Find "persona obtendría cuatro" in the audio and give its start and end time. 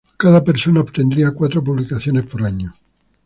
0.43-1.63